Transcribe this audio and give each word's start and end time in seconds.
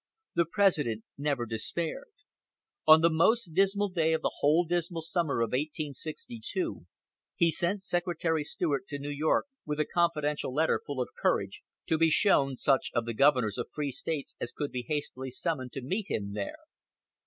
The 0.33 0.45
President 0.51 1.03
never 1.15 1.45
despaired. 1.45 2.09
On 2.87 3.01
the 3.01 3.09
most 3.11 3.53
dismal 3.53 3.89
day 3.89 4.13
of 4.13 4.23
the 4.23 4.31
whole 4.39 4.65
dismal 4.65 5.03
summer 5.03 5.41
of 5.41 5.49
1862 5.49 6.87
he 7.35 7.51
sent 7.51 7.83
Secretary 7.83 8.43
Seward 8.43 8.87
to 8.87 8.97
New 8.97 9.11
York 9.11 9.45
with 9.63 9.79
a 9.79 9.85
confidential 9.85 10.51
letter 10.51 10.81
full 10.83 10.99
of 10.99 11.09
courage, 11.21 11.61
to 11.85 11.99
be 11.99 12.09
shown 12.09 12.57
such 12.57 12.89
of 12.95 13.05
the 13.05 13.13
governors 13.13 13.59
of 13.59 13.67
free 13.71 13.91
States 13.91 14.35
as 14.39 14.51
could 14.51 14.71
be 14.71 14.85
hastily 14.87 15.29
summoned 15.29 15.71
to 15.73 15.83
meet 15.83 16.09
him 16.09 16.33
there. 16.33 16.57